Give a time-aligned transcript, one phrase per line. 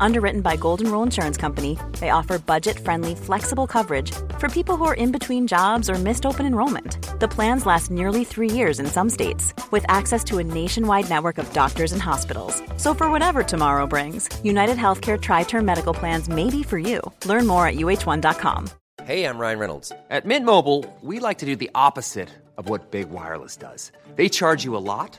[0.00, 4.84] Underwritten by Golden Rule Insurance Company, they offer budget friendly, flexible coverage for people who
[4.84, 6.98] are in between jobs or missed open enrollment.
[7.20, 11.38] The plans last nearly three years in some states, with access to a nationwide network
[11.38, 12.62] of doctors and hospitals.
[12.76, 17.00] So, for whatever tomorrow brings, United Healthcare Tri Term Medical Plans may be for you.
[17.24, 18.68] Learn more at uh1.com.
[19.04, 19.92] Hey, I'm Ryan Reynolds.
[20.10, 23.92] At Mint Mobile, we like to do the opposite of what Big Wireless does.
[24.16, 25.18] They charge you a lot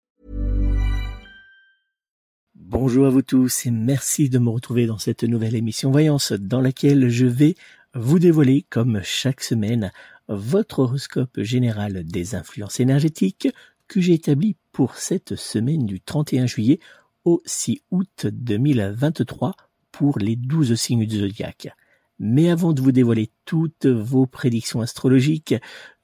[2.71, 6.61] Bonjour à vous tous et merci de me retrouver dans cette nouvelle émission Voyance dans
[6.61, 7.55] laquelle je vais
[7.95, 9.91] vous dévoiler, comme chaque semaine,
[10.29, 13.49] votre horoscope général des influences énergétiques
[13.89, 16.79] que j'ai établi pour cette semaine du 31 juillet
[17.25, 19.53] au 6 août 2023
[19.91, 21.75] pour les 12 signes du zodiaque.
[22.19, 25.55] Mais avant de vous dévoiler toutes vos prédictions astrologiques,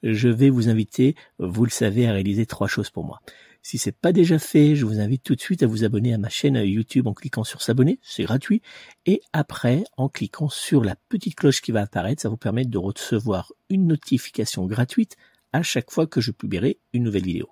[0.02, 3.20] je vais vous inviter, vous le savez, à réaliser trois choses pour moi.
[3.62, 6.18] Si c'est pas déjà fait, je vous invite tout de suite à vous abonner à
[6.18, 8.62] ma chaîne YouTube en cliquant sur s'abonner, c'est gratuit.
[9.04, 12.78] Et après, en cliquant sur la petite cloche qui va apparaître, ça vous permet de
[12.78, 15.16] recevoir une notification gratuite
[15.52, 17.48] à chaque fois que je publierai une nouvelle vidéo.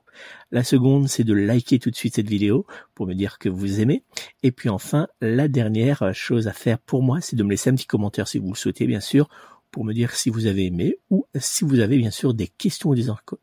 [0.50, 3.81] La seconde, c'est de liker tout de suite cette vidéo pour me dire que vous
[3.81, 4.03] aimez.
[4.43, 7.75] Et puis enfin, la dernière chose à faire pour moi, c'est de me laisser un
[7.75, 9.28] petit commentaire si vous le souhaitez, bien sûr,
[9.76, 12.88] pour me dire si vous avez aimé ou si vous avez bien sûr des questions
[12.88, 12.94] ou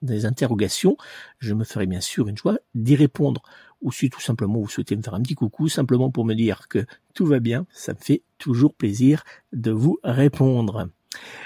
[0.02, 0.98] des, interrogations.
[1.38, 3.44] Je me ferai bien sûr une joie d'y répondre.
[3.84, 6.68] Ou si tout simplement vous souhaitez me faire un petit coucou, simplement pour me dire
[6.70, 10.90] que tout va bien, ça me fait toujours plaisir de vous répondre.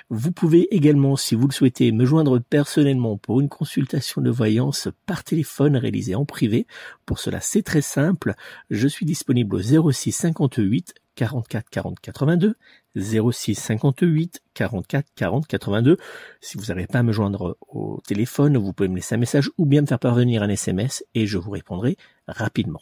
[0.10, 4.88] Vous pouvez également, si vous le souhaitez, me joindre personnellement pour une consultation de voyance
[5.06, 6.66] par téléphone réalisée en privé.
[7.06, 8.36] Pour cela, c'est très simple.
[8.70, 12.56] Je suis disponible au 06 58 44 40 82,
[12.96, 15.98] 06 58 44 40 82.
[16.40, 19.50] Si vous n'arrivez pas à me joindre au téléphone, vous pouvez me laisser un message
[19.58, 22.82] ou bien me faire parvenir un SMS et je vous répondrai rapidement.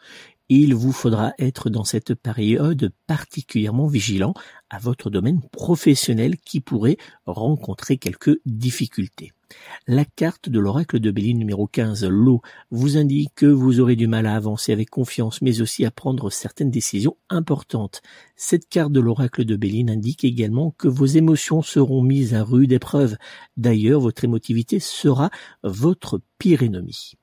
[0.49, 4.33] Il vous faudra être dans cette période particulièrement vigilant
[4.69, 9.31] à votre domaine professionnel qui pourrait rencontrer quelques difficultés.
[9.87, 12.41] La carte de l'oracle de Béline numéro 15, l'eau,
[12.71, 16.29] vous indique que vous aurez du mal à avancer avec confiance, mais aussi à prendre
[16.29, 18.01] certaines décisions importantes.
[18.35, 22.71] Cette carte de l'oracle de Béline indique également que vos émotions seront mises à rude
[22.71, 23.17] épreuve.
[23.57, 25.31] D'ailleurs, votre émotivité sera
[25.63, 27.13] votre pire ennemi.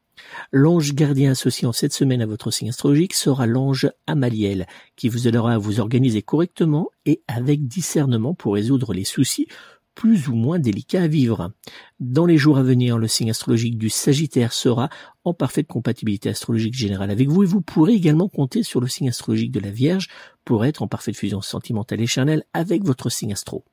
[0.50, 4.66] L'ange gardien associé en cette semaine à votre signe astrologique sera l'ange Amaliel,
[4.96, 9.46] qui vous aidera à vous organiser correctement et avec discernement pour résoudre les soucis
[9.96, 11.52] plus ou moins délicat à vivre.
[11.98, 14.90] Dans les jours à venir, le signe astrologique du Sagittaire sera
[15.24, 19.08] en parfaite compatibilité astrologique générale avec vous et vous pourrez également compter sur le signe
[19.08, 20.08] astrologique de la Vierge
[20.44, 23.64] pour être en parfaite fusion sentimentale et charnelle avec votre signe astro.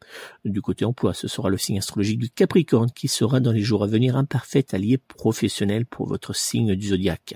[0.46, 3.84] Du côté emploi, ce sera le signe astrologique du Capricorne qui sera dans les jours
[3.84, 7.36] à venir un parfait allié professionnel pour votre signe du zodiaque.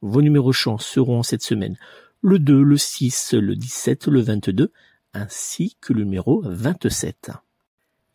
[0.00, 1.76] Vos numéros chance seront cette semaine
[2.22, 4.72] le 2, le 6, le 17, le 22
[5.14, 7.32] ainsi que le numéro 27.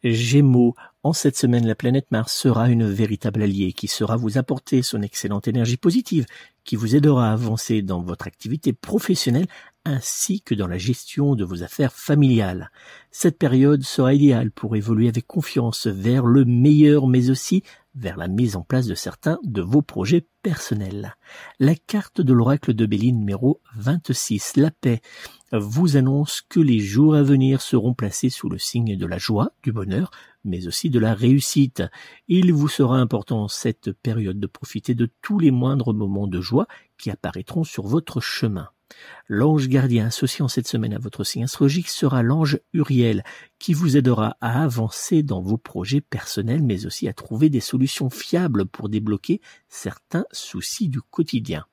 [0.03, 4.81] Gémeaux, en cette semaine, la planète Mars sera une véritable alliée qui sera vous apporter
[4.81, 6.25] son excellente énergie positive,
[6.63, 9.47] qui vous aidera à avancer dans votre activité professionnelle
[9.85, 12.71] ainsi que dans la gestion de vos affaires familiales.
[13.09, 17.63] Cette période sera idéale pour évoluer avec confiance vers le meilleur mais aussi
[17.97, 21.15] vers la mise en place de certains de vos projets personnels.
[21.59, 25.01] La carte de l'oracle de Béline numéro 26, la paix,
[25.51, 29.53] vous annonce que les jours à venir seront placés sous le signe de la joie,
[29.63, 30.11] du bonheur,
[30.43, 31.83] mais aussi de la réussite.
[32.27, 36.67] Il vous sera important cette période de profiter de tous les moindres moments de joie
[36.97, 38.69] qui apparaîtront sur votre chemin.
[39.27, 43.23] L'ange gardien associant cette semaine à votre signe astrologique sera l'ange Uriel,
[43.59, 48.09] qui vous aidera à avancer dans vos projets personnels, mais aussi à trouver des solutions
[48.09, 51.65] fiables pour débloquer certains soucis du quotidien.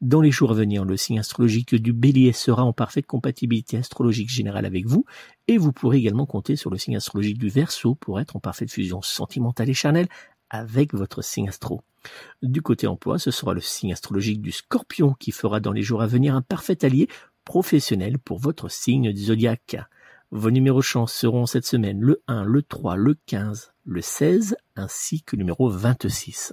[0.00, 4.30] Dans les jours à venir, le signe astrologique du bélier sera en parfaite compatibilité astrologique
[4.30, 5.04] générale avec vous,
[5.48, 8.70] et vous pourrez également compter sur le signe astrologique du verso pour être en parfaite
[8.70, 10.08] fusion sentimentale et charnelle
[10.50, 11.82] avec votre signe astro.
[12.42, 16.02] Du côté emploi, ce sera le signe astrologique du scorpion qui fera dans les jours
[16.02, 17.08] à venir un parfait allié
[17.44, 19.76] professionnel pour votre signe du zodiaque.
[20.30, 25.22] Vos numéros chance seront cette semaine le 1, le 3, le 15, le 16 ainsi
[25.22, 26.52] que le numéro 26.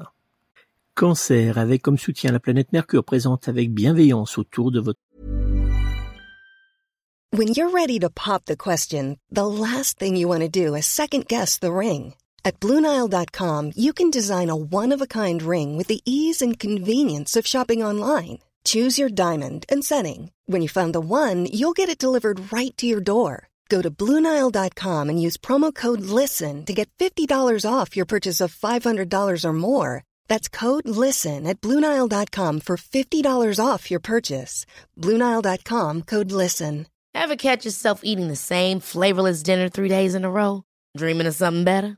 [0.96, 5.00] Cancer avec comme soutien la planète Mercure présente avec bienveillance autour de votre
[7.36, 10.86] When you're ready to pop the question, the last thing you want to do is
[10.86, 12.14] second guess the ring.
[12.45, 17.81] At BlueNile.com, you can design a one-of-a-kind ring with the ease and convenience of shopping
[17.81, 18.40] online.
[18.63, 20.31] Choose your diamond and setting.
[20.45, 23.50] When you find the one, you'll get it delivered right to your door.
[23.69, 28.54] Go to BlueNile.com and use promo code LISTEN to get $50 off your purchase of
[28.54, 30.04] $500 or more.
[30.28, 34.66] That's code LISTEN at BlueNile.com for $50 off your purchase.
[35.00, 36.88] BlueNile.com code LISTEN.
[37.16, 40.63] Ever catch yourself eating the same flavorless dinner three days in a row?
[40.98, 41.98] Dreaming of something better?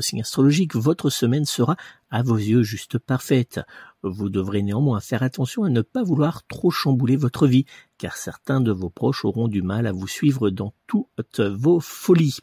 [0.00, 1.76] Signe astrologique, votre semaine sera
[2.10, 3.60] à vos yeux juste parfaite.
[4.02, 7.64] Vous devrez néanmoins faire attention à ne pas vouloir trop chambouler votre vie,
[7.98, 12.38] car certains de vos proches auront du mal à vous suivre dans toutes vos folies.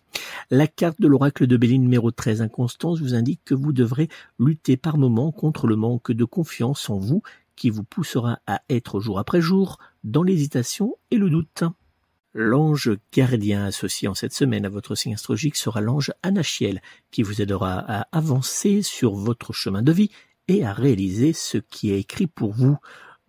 [0.49, 4.77] La carte de l'oracle de Béline numéro 13 inconstance vous indique que vous devrez lutter
[4.77, 7.21] par moments contre le manque de confiance en vous
[7.55, 11.63] qui vous poussera à être jour après jour dans l'hésitation et le doute.
[12.35, 17.43] L'ange gardien associé en cette semaine à votre signe astrologique sera l'ange Anachiel, qui vous
[17.43, 20.09] aidera à avancer sur votre chemin de vie
[20.47, 22.77] et à réaliser ce qui est écrit pour vous.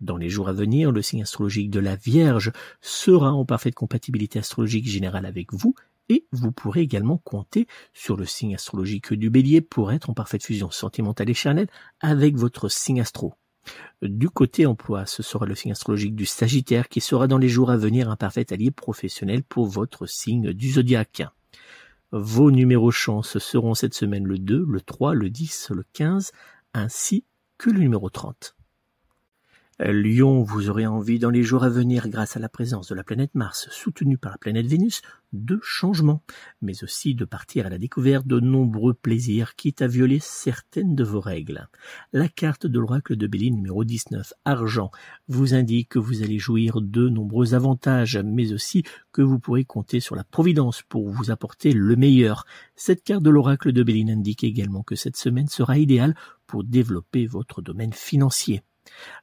[0.01, 4.39] Dans les jours à venir, le signe astrologique de la Vierge sera en parfaite compatibilité
[4.39, 5.75] astrologique générale avec vous
[6.09, 10.43] et vous pourrez également compter sur le signe astrologique du Bélier pour être en parfaite
[10.43, 11.69] fusion sentimentale et charnelle
[12.01, 13.35] avec votre signe astro.
[14.01, 17.71] Du côté emploi, ce sera le signe astrologique du Sagittaire qui sera dans les jours
[17.71, 21.23] à venir un parfait allié professionnel pour votre signe du zodiaque.
[22.11, 26.31] Vos numéros chance seront cette semaine le 2, le 3, le 10, le 15,
[26.73, 27.25] ainsi
[27.57, 28.54] que le numéro 30.
[29.77, 33.03] Lion, vous aurez envie dans les jours à venir, grâce à la présence de la
[33.03, 35.01] planète Mars soutenue par la planète Vénus,
[35.33, 36.23] de changement,
[36.61, 41.03] mais aussi de partir à la découverte de nombreux plaisirs, quitte à violer certaines de
[41.03, 41.67] vos règles.
[42.13, 44.91] La carte de l'oracle de Béline numéro 19, argent,
[45.27, 49.99] vous indique que vous allez jouir de nombreux avantages, mais aussi que vous pourrez compter
[49.99, 52.45] sur la providence pour vous apporter le meilleur.
[52.77, 56.15] Cette carte de l'oracle de Béline indique également que cette semaine sera idéale
[56.47, 58.63] pour développer votre domaine financier.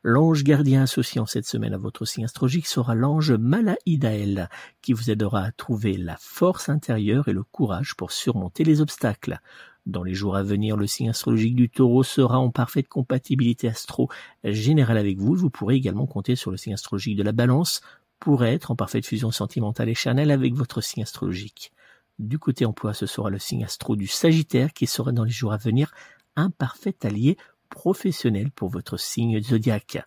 [0.02, 4.48] L'ange gardien associé en cette semaine à votre signe astrologique sera l'ange Malaïdaël,
[4.80, 9.38] qui vous aidera à trouver la force intérieure et le courage pour surmonter les obstacles.
[9.86, 14.08] Dans les jours à venir, le signe astrologique du taureau sera en parfaite compatibilité astro
[14.44, 15.34] générale avec vous.
[15.34, 17.80] Vous pourrez également compter sur le signe astrologique de la balance
[18.20, 21.72] pour être en parfaite fusion sentimentale et charnelle avec votre signe astrologique.
[22.20, 25.52] Du côté emploi, ce sera le signe astro du Sagittaire qui sera dans les jours
[25.52, 25.92] à venir
[26.36, 27.36] un parfait allié
[27.72, 29.98] professionnel pour votre signe zodiaque.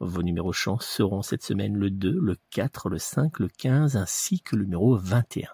[0.00, 4.40] Vos numéros chance seront cette semaine le 2, le 4, le 5, le 15 ainsi
[4.40, 5.48] que le numéro 21.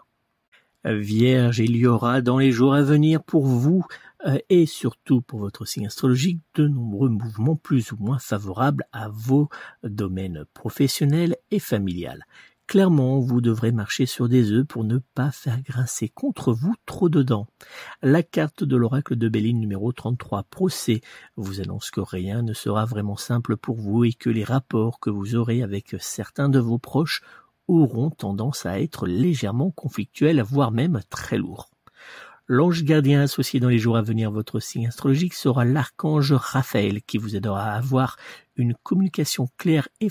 [0.84, 3.86] Vierge, il y aura dans les jours à venir pour vous
[4.26, 9.08] euh, et surtout pour votre signe astrologique de nombreux mouvements plus ou moins favorables à
[9.08, 9.48] vos
[9.82, 12.26] domaines professionnels et familiales.
[12.66, 17.08] Clairement, vous devrez marcher sur des œufs pour ne pas faire grincer contre vous trop
[17.08, 17.46] dedans.
[18.02, 21.02] La carte de l'oracle de Béline numéro 33 procès
[21.36, 25.10] vous annonce que rien ne sera vraiment simple pour vous et que les rapports que
[25.10, 27.22] vous aurez avec certains de vos proches
[27.68, 31.70] auront tendance à être légèrement conflictuels, voire même très lourds.
[32.46, 37.16] L'ange gardien associé dans les jours à venir votre signe astrologique sera l'archange Raphaël qui
[37.16, 38.18] vous aidera à avoir
[38.56, 40.10] une communication claire et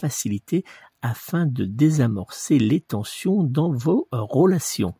[0.00, 0.64] Facilité
[1.02, 4.94] afin de désamorcer les tensions dans vos relations.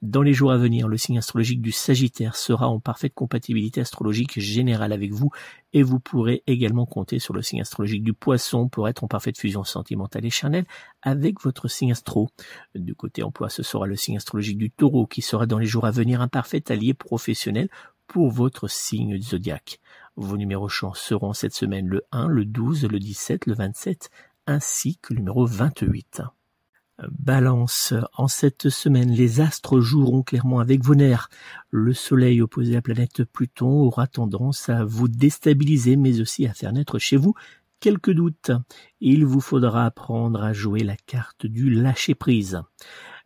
[0.00, 4.40] Dans les jours à venir, le signe astrologique du Sagittaire sera en parfaite compatibilité astrologique
[4.40, 5.30] générale avec vous
[5.72, 9.38] et vous pourrez également compter sur le signe astrologique du Poisson pour être en parfaite
[9.38, 10.66] fusion sentimentale et charnelle
[11.02, 12.28] avec votre signe astro.
[12.74, 15.86] Du côté emploi, ce sera le signe astrologique du Taureau qui sera dans les jours
[15.86, 17.68] à venir un parfait allié professionnel
[18.08, 19.80] pour votre signe zodiaque.
[20.16, 24.10] Vos numéros chance seront cette semaine le 1, le 12, le 17, le 27
[24.46, 26.22] ainsi que le numéro 28.
[27.10, 31.28] Balance, en cette semaine, les astres joueront clairement avec vos nerfs.
[31.70, 36.54] Le soleil opposé à la planète Pluton aura tendance à vous déstabiliser, mais aussi à
[36.54, 37.34] faire naître chez vous
[37.80, 38.52] quelques doutes.
[39.00, 42.62] Il vous faudra apprendre à jouer la carte du lâcher-prise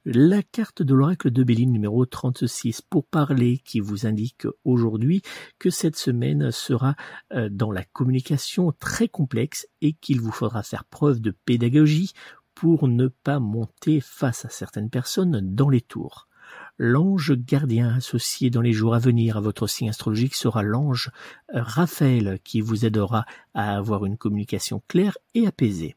[0.08, 5.20] la carte de l'oracle de Béline numéro 36 pour parler qui vous indique aujourd'hui
[5.58, 6.94] que cette semaine sera
[7.32, 12.12] euh, dans la communication très complexe et qu'il vous faudra faire preuve de pédagogie
[12.54, 16.28] pour ne pas monter face à certaines personnes dans les tours.
[16.78, 21.10] L'ange gardien associé dans les jours à venir à votre signe astrologique sera l'ange
[21.48, 25.96] Raphaël qui vous aidera à avoir une communication claire et apaisée.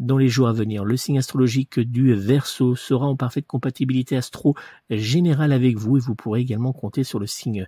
[0.00, 4.56] Dans les jours à venir, le signe astrologique du Verseau sera en parfaite compatibilité astro
[4.90, 7.64] générale avec vous et vous pourrez également compter sur le signe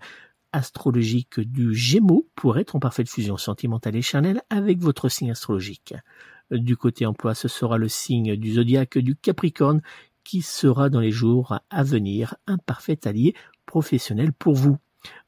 [0.52, 5.94] astrologique du Gémeaux pour être en parfaite fusion sentimentale et charnelle avec votre signe astrologique.
[6.50, 9.82] Du côté emploi, ce sera le signe du zodiaque du Capricorne
[10.28, 14.76] qui sera dans les jours à venir un parfait allié professionnel pour vous.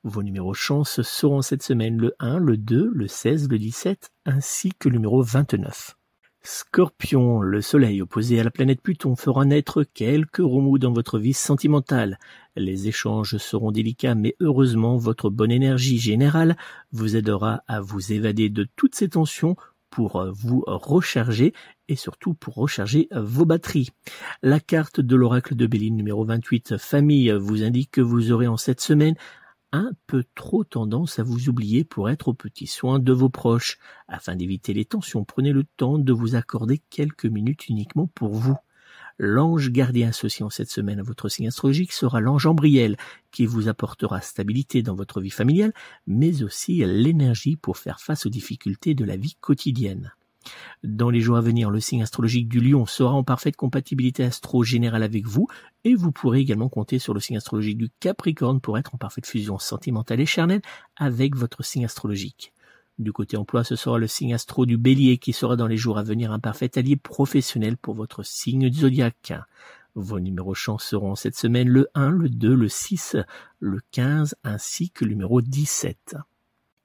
[0.04, 4.72] Vos numéros chance seront cette semaine le 1, le 2, le 16, le 17 ainsi
[4.78, 5.96] que le numéro 29.
[6.42, 11.32] Scorpion, le soleil opposé à la planète Pluton fera naître quelques remous dans votre vie
[11.32, 12.18] sentimentale.
[12.54, 16.58] Les échanges seront délicats mais heureusement votre bonne énergie générale
[16.92, 19.56] vous aidera à vous évader de toutes ces tensions
[19.90, 21.52] pour vous recharger
[21.88, 23.90] et surtout pour recharger vos batteries.
[24.42, 28.56] La carte de l'oracle de Béline numéro 28 famille vous indique que vous aurez en
[28.56, 29.16] cette semaine
[29.72, 33.78] un peu trop tendance à vous oublier pour être aux petits soins de vos proches.
[34.08, 38.56] Afin d'éviter les tensions, prenez le temps de vous accorder quelques minutes uniquement pour vous.
[39.22, 42.96] L'ange gardien associé en cette semaine à votre signe astrologique sera l'ange Ambriel,
[43.30, 45.74] qui vous apportera stabilité dans votre vie familiale,
[46.06, 50.14] mais aussi l'énergie pour faire face aux difficultés de la vie quotidienne.
[50.82, 55.02] Dans les jours à venir, le signe astrologique du lion sera en parfaite compatibilité astro-générale
[55.02, 55.48] avec vous
[55.84, 59.26] et vous pourrez également compter sur le signe astrologique du capricorne pour être en parfaite
[59.26, 60.62] fusion sentimentale et charnelle
[60.96, 62.54] avec votre signe astrologique.
[63.00, 65.96] Du côté emploi, ce sera le signe astro du bélier qui sera dans les jours
[65.96, 69.32] à venir un parfait allié professionnel pour votre signe zodiaque.
[69.94, 73.16] Vos numéros chance seront cette semaine le 1, le 2, le 6,
[73.58, 76.16] le 15 ainsi que le numéro 17.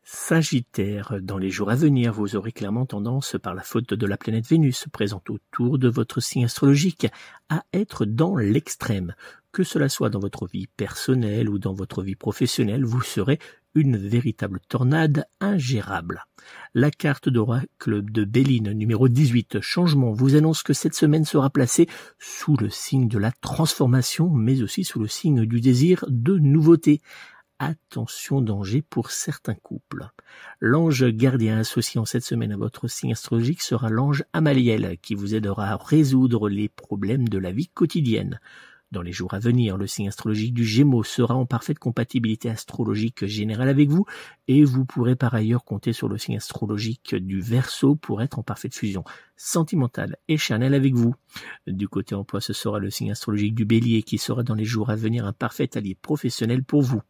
[0.03, 4.15] Sagittaire, dans les jours à venir, vous aurez clairement tendance, par la faute de la
[4.15, 7.07] planète Vénus présente autour de votre signe astrologique,
[7.49, 9.15] à être dans l'extrême.
[9.51, 13.37] Que cela soit dans votre vie personnelle ou dans votre vie professionnelle, vous serez
[13.75, 16.25] une véritable tornade ingérable.
[16.73, 21.87] La carte d'oracle de Béline numéro 18, changement, vous annonce que cette semaine sera placée
[22.17, 27.01] sous le signe de la transformation, mais aussi sous le signe du désir de nouveauté
[27.59, 30.07] attention danger pour certains couples.
[30.59, 35.35] L'ange gardien associé en cette semaine à votre signe astrologique sera l'ange Amaliel qui vous
[35.35, 38.39] aidera à résoudre les problèmes de la vie quotidienne.
[38.95, 43.25] Dans les jours à venir, le signe astrologique du Gémeaux sera en parfaite compatibilité astrologique
[43.25, 44.05] générale avec vous
[44.47, 48.43] et vous pourrez par ailleurs compter sur le signe astrologique du Verseau pour être en
[48.43, 49.03] parfaite fusion
[49.35, 51.13] sentimentale et charnelle avec vous.
[51.67, 54.89] Du côté emploi, ce sera le signe astrologique du Bélier qui sera dans les jours
[54.89, 57.01] à venir un parfait allié professionnel pour vous.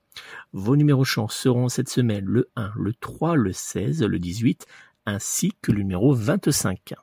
[0.53, 4.65] Vos numéros chance seront cette semaine le 1, le 3, le 16, le 18
[5.05, 6.95] ainsi que le numéro 25.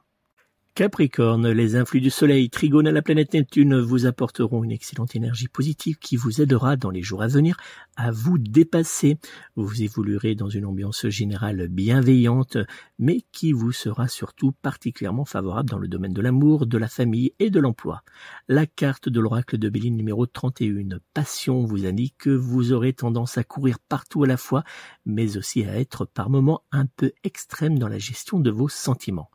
[0.74, 5.48] Capricorne, les influx du Soleil, trigone à la planète Neptune vous apporteront une excellente énergie
[5.48, 7.58] positive qui vous aidera dans les jours à venir
[7.94, 9.18] à vous dépasser.
[9.54, 12.56] Vous évoluerez dans une ambiance générale bienveillante,
[12.98, 17.34] mais qui vous sera surtout particulièrement favorable dans le domaine de l'amour, de la famille
[17.38, 18.02] et de l'emploi.
[18.48, 23.36] La carte de l'oracle de Béline numéro 31, Passion, vous indique que vous aurez tendance
[23.36, 24.64] à courir partout à la fois,
[25.04, 29.28] mais aussi à être par moments un peu extrême dans la gestion de vos sentiments.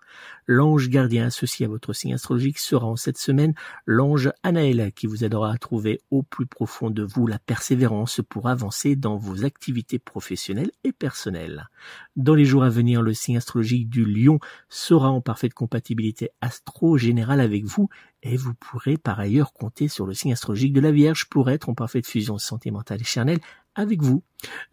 [0.46, 3.54] L'ange gardien associé à votre signe astrologique sera en cette semaine
[3.86, 8.48] l'ange Anaël qui vous aidera à trouver au plus profond de vous la persévérance pour
[8.48, 11.68] avancer dans vos activités professionnelles et personnelles.
[12.16, 17.42] Dans les jours à venir, le signe astrologique du lion sera en parfaite compatibilité astro-générale
[17.42, 17.90] avec vous
[18.24, 21.70] et vous pourrez par ailleurs compter sur le signe astrologique de la Vierge pour être
[21.70, 23.40] en parfaite fusion sentimentale et charnelle
[23.78, 24.24] avec vous.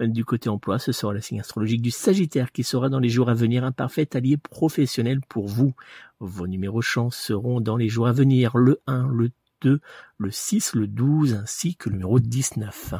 [0.00, 3.28] Du côté emploi, ce sera le signe astrologique du Sagittaire qui sera dans les jours
[3.28, 5.74] à venir un parfait allié professionnel pour vous.
[6.20, 9.80] Vos numéros chance seront dans les jours à venir le 1, le 2,
[10.18, 12.94] le 6, le 12 ainsi que le numéro 19.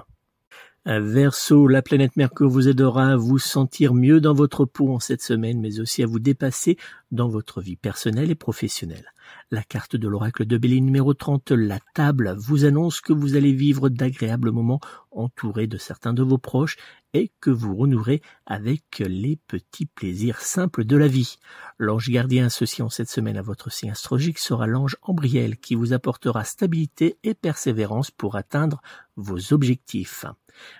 [0.87, 5.23] Verseau, la planète Mercure vous aidera à vous sentir mieux dans votre peau en cette
[5.23, 6.77] semaine, mais aussi à vous dépasser
[7.11, 9.15] dans votre vie personnelle et professionnelle.
[9.51, 13.55] La carte de l'oracle de Béline numéro 30, la table, vous annonce que vous allez
[13.55, 16.77] vivre d'agréables moments entourés de certains de vos proches
[17.15, 21.39] et que vous renouerez avec les petits plaisirs simples de la vie.
[21.79, 25.95] L'ange gardien associé en cette semaine à votre signe astrologique sera l'ange Ambriel qui vous
[25.95, 28.83] apportera stabilité et persévérance pour atteindre
[29.17, 30.27] vos objectifs.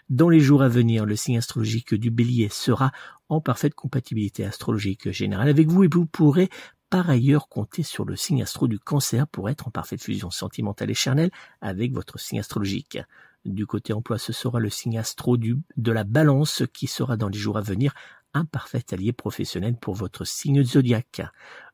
[0.09, 2.93] Dans les jours à venir, le signe astrologique du bélier sera
[3.29, 6.51] en parfaite compatibilité astrologique générale avec vous et vous pourrez
[6.91, 10.91] par ailleurs compter sur le signe astro du cancer pour être en parfaite fusion sentimentale
[10.91, 12.99] et charnelle avec votre signe astrologique.
[13.45, 17.39] Du côté emploi, ce sera le signe astro de la balance qui sera dans les
[17.39, 17.95] jours à venir
[18.33, 21.23] un parfait allié professionnel pour votre signe zodiaque.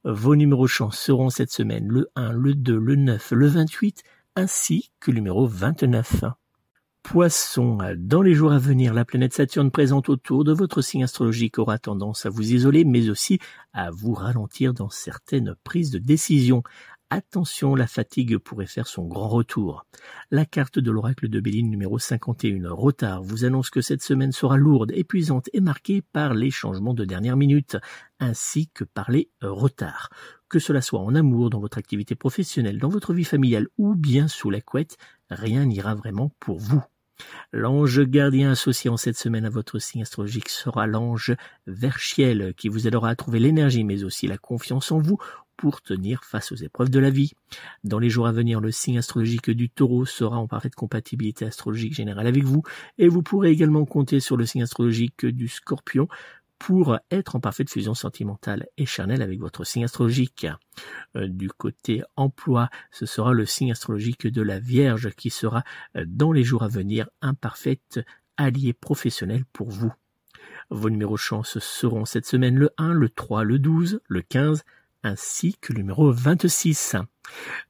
[0.05, 4.03] Vos numéros chance seront cette semaine le 1, le 2, le 9, le 28
[4.37, 6.25] ainsi que le numéro 29.
[7.03, 11.59] Poisson, dans les jours à venir, la planète Saturne présente autour de votre signe astrologique
[11.59, 13.41] aura tendance à vous isoler, mais aussi
[13.73, 16.63] à vous ralentir dans certaines prises de décision.
[17.13, 19.85] Attention, la fatigue pourrait faire son grand retour.
[20.31, 24.57] La carte de l'oracle de Béline numéro 51, Rotard, vous annonce que cette semaine sera
[24.57, 27.77] lourde, épuisante et marquée par les changements de dernière minute,
[28.21, 30.11] ainsi que par les retards.
[30.49, 34.29] Que cela soit en amour, dans votre activité professionnelle, dans votre vie familiale ou bien
[34.29, 34.97] sous la couette,
[35.31, 36.85] rien n'ira vraiment pour vous.
[37.53, 41.35] L'ange gardien associé en cette semaine à votre signe astrologique sera l'ange
[41.67, 45.19] Verchiel qui vous aidera à trouver l'énergie mais aussi la confiance en vous
[45.61, 47.35] pour tenir face aux épreuves de la vie.
[47.85, 51.93] Dans les jours à venir, le signe astrologique du taureau sera en parfaite compatibilité astrologique
[51.93, 52.63] générale avec vous
[52.97, 56.09] et vous pourrez également compter sur le signe astrologique du scorpion
[56.61, 60.47] pour être en parfaite fusion sentimentale et charnelle avec votre signe astrologique.
[61.17, 65.65] Euh, du côté emploi, ce sera le signe astrologique de la Vierge qui sera
[65.97, 67.81] euh, dans les jours à venir un parfait
[68.37, 69.93] allié professionnel pour vous.
[70.69, 74.63] Vos numéros chance seront cette semaine le 1, le 3, le 12, le 15,
[75.03, 76.97] ainsi que le numéro 26.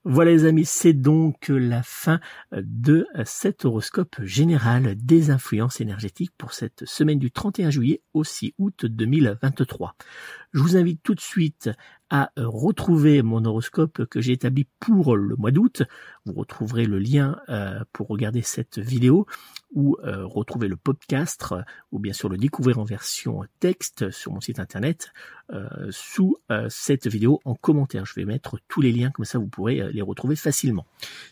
[0.04, 2.20] Voilà les amis, c'est donc la fin
[2.52, 8.54] de cet horoscope général des influences énergétiques pour cette semaine du 31 juillet au 6
[8.58, 9.94] août 2023.
[10.52, 11.70] Je vous invite tout de suite
[12.12, 15.84] à retrouver mon horoscope que j'ai établi pour le mois d'août.
[16.26, 19.26] Vous retrouverez le lien euh, pour regarder cette vidéo
[19.72, 21.54] ou euh, retrouver le podcast
[21.92, 25.12] ou bien sûr le découvrir en version texte sur mon site internet
[25.52, 26.36] euh, sous
[26.68, 28.04] cette vidéo en commentaire.
[28.04, 30.84] Je vais mettre tous les liens comme ça vous pourrez les retrouver facilement.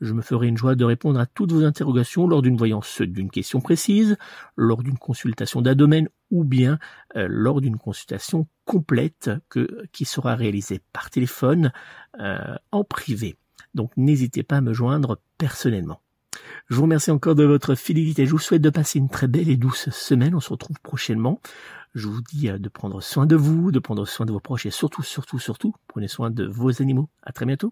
[0.02, 3.30] je me ferai une joie de répondre à toutes vos interrogations lors d'une voyance d'une
[3.30, 4.18] question précise,
[4.58, 6.80] lors d'une consultation d'un domaine ou bien
[7.16, 11.72] euh, lors d'une consultation complète que, qui sera réalisée par téléphone
[12.20, 13.38] euh, en privé.
[13.76, 16.02] Donc n'hésitez pas à me joindre personnellement.
[16.70, 18.26] Je vous remercie encore de votre fidélité.
[18.26, 20.36] Je vous souhaite de passer une très belle et douce semaine.
[20.36, 21.42] On se retrouve prochainement.
[21.94, 24.66] Je vous dis euh, de prendre soin de vous, de prendre soin de vos proches
[24.66, 27.10] et surtout, surtout, surtout, prenez soin de vos animaux.
[27.24, 27.72] À très bientôt.